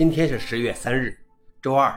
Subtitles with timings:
[0.00, 1.14] 今天是十月三日，
[1.60, 1.94] 周二。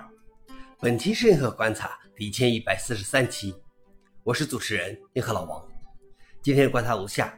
[0.81, 3.55] 本期是硬核观察第一千一百四十三期，
[4.23, 5.65] 我是主持人硬核老王。
[6.41, 7.33] 今天观察如下：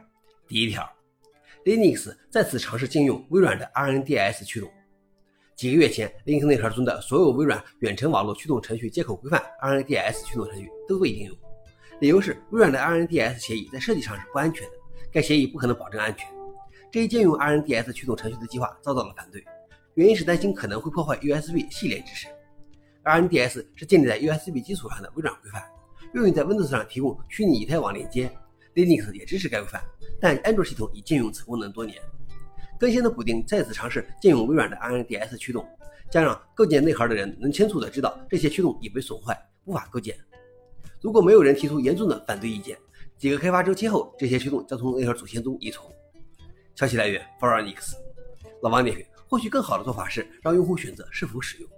[0.48, 0.84] 第一条
[1.64, 4.68] ，Linux 再次尝试禁用微软的 RNDS 驱动。
[5.54, 11.38] 几个月前，Linux 内核中的所有微软远程网络驱动程序接口规范 RNDS 驱动程序都被禁用，
[12.00, 14.72] 理由是微软的 RNDS 协议在设计上是不安全的，
[15.12, 16.26] 该协议不可能保证安全。
[16.90, 19.44] 这一禁用 RNDS 驱动程序的计划遭到了反对。
[19.96, 22.28] 原因是担心可能会破坏 USB 系列支持。
[23.02, 25.62] RNDS 是建立在 USB 基础上的微软规范，
[26.12, 28.30] 用于在 Windows 上提供虚拟以太网连接。
[28.74, 29.82] Linux 也支持该规范，
[30.20, 31.96] 但安卓系统已禁用此功能多年。
[32.78, 35.66] 更新的补丁再次尝试禁用微软的 RNDS 驱动，
[36.10, 39.34] 将让构建内核的人能清楚地知道这些驱动已被损坏，
[39.64, 40.14] 无法构建。
[41.00, 42.76] 如果没有人提出严重的反对意见，
[43.16, 45.84] 几个开发周期后，这些驱动将从内核组线中移除。
[46.74, 47.96] 消息来源 f o r e i g n x
[48.60, 49.06] 老王点评。
[49.28, 51.68] 或许更好的做法是让用户选择是否使用。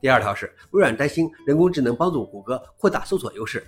[0.00, 3.66] 第二条是微软担心人工智能帮助谷歌扩大搜索优势。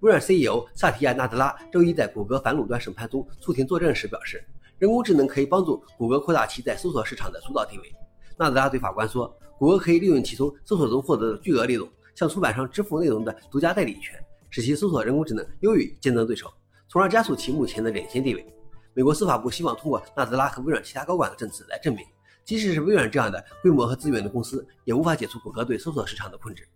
[0.00, 4.44] 微软 CEO 萨提亚·纳德拉周一在谷歌反垄断审判中出庭作证时表示，
[4.78, 7.92] 人工智能可以帮助谷歌扩大其在搜索市场的主导地位。
[8.36, 16.52] 纳德拉对法官说，谷歌可以利用其从搜索中获得的巨额利润，向出版商支付内容的独家代理权，使其搜索人工智能优于竞争对手，
[16.88, 18.46] 从而加速其目前的领先地位。
[18.92, 22.04] 美国司法部希望通过纳德拉和微软其他高管的证词来证明。
[22.44, 26.68] 即使是微软这样的规模和资源的公司，也无法解除谷歌对搜索市场的控制。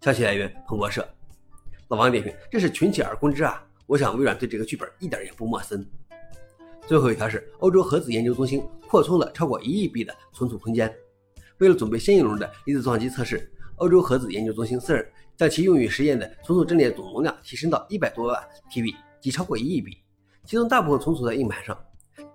[0.00, 1.06] 消息来源：彭博社。
[1.88, 3.64] 老王点评：这是群起而攻之啊！
[3.86, 5.84] 我想微软对这个剧本一点也不陌生。
[6.86, 10.94] 最后一条是，欧洲核子研究中心扩充了超过一亿 B 的存储空间。
[11.58, 15.04] 为了准备新一轮的离子撞击测试，欧洲核子研究中心 CERN
[15.36, 19.98] 将其用于实验的存储阵列总容量提升到一百多万 TB，即超过一亿 B，
[20.44, 21.76] 其中大部分存储在硬盘上。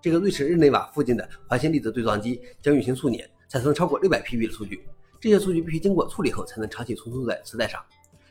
[0.03, 4.85] 这个瑞士日内瓦附近的环形粒子对撞机将运行数年，产生超过六百 PB 的数据。
[5.17, 7.81] 这些数据必须经过处理后才能长期存储在磁带上。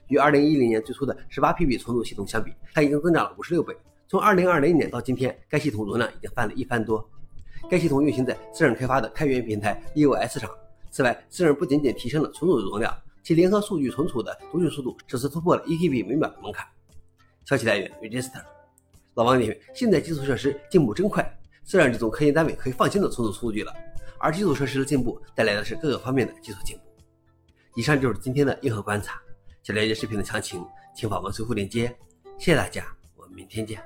[0.08, 3.74] 与2010年最初的18 PB 存储系统相比，它已经增长了56倍。
[4.06, 7.08] 从2020年到今天，该系统容量已经翻了一番多。
[7.70, 10.50] 该系统运行在私人开发的开源平台 EOS 上。
[10.90, 16.66] 此外，私人不仅仅提升了存储容量，其联合数据存储的读取速度首次突破了1 TB 每秒的门槛。
[17.46, 18.42] 消息来源：Register。
[19.14, 21.38] 老王点评：现在基础设施进步真快。
[21.64, 23.74] 自然这种科研单位可以放心的存储数据了，
[24.18, 26.82] 而基础设施的进步带来的是各个方面的技术进步。
[27.74, 29.20] 以上就是今天的硬核观察。
[29.62, 30.64] 想了解视频的详情，
[30.94, 31.86] 请访问随后链接。
[32.38, 32.84] 谢谢大家，
[33.16, 33.80] 我们明天见。